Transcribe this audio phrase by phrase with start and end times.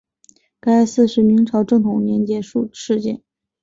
[0.59, 3.21] 该寺是明朝正统年间敕建。